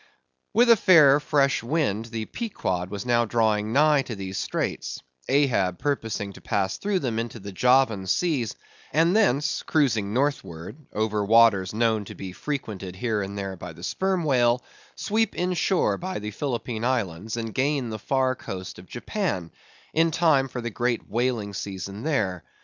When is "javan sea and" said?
7.51-9.15